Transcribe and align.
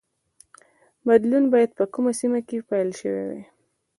بدلون 1.07 1.43
باید 1.53 1.71
په 1.77 1.83
کومه 1.93 2.11
سیمه 2.19 2.39
کې 2.47 2.65
پیل 2.69 2.89
شوی 2.99 3.23
وای. 3.29 3.41